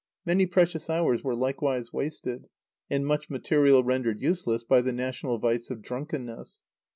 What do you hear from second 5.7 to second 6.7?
drunkenness.